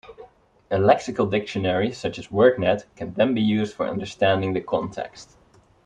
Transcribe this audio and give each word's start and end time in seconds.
A 0.71 0.77
lexical 0.77 1.29
dictionary 1.29 1.91
such 1.91 2.17
as 2.17 2.29
WordNet 2.29 2.85
can 2.95 3.13
then 3.13 3.35
be 3.35 3.41
used 3.41 3.75
for 3.75 3.87
understanding 3.87 4.51
the 4.53 4.61
context. 4.61 5.37